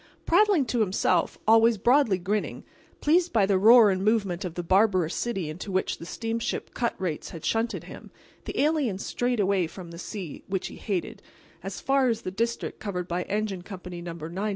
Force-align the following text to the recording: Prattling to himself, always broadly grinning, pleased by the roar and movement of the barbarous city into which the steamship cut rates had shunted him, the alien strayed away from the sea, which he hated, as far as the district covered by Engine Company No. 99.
Prattling 0.25 0.65
to 0.65 0.79
himself, 0.79 1.37
always 1.47 1.77
broadly 1.77 2.17
grinning, 2.17 2.63
pleased 3.01 3.31
by 3.31 3.45
the 3.45 3.59
roar 3.59 3.91
and 3.91 4.03
movement 4.03 4.43
of 4.43 4.55
the 4.55 4.63
barbarous 4.63 5.13
city 5.13 5.47
into 5.47 5.71
which 5.71 5.99
the 5.99 6.07
steamship 6.07 6.73
cut 6.73 6.99
rates 6.99 7.29
had 7.29 7.45
shunted 7.45 7.83
him, 7.83 8.09
the 8.45 8.59
alien 8.59 8.97
strayed 8.97 9.39
away 9.39 9.67
from 9.67 9.91
the 9.91 9.99
sea, 9.99 10.43
which 10.47 10.69
he 10.69 10.77
hated, 10.77 11.21
as 11.61 11.79
far 11.79 12.07
as 12.07 12.23
the 12.23 12.31
district 12.31 12.79
covered 12.79 13.07
by 13.07 13.21
Engine 13.25 13.61
Company 13.61 14.01
No. 14.01 14.13
99. 14.13 14.49